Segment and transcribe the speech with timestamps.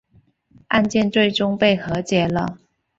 [0.69, 2.57] 案件最终被和解了。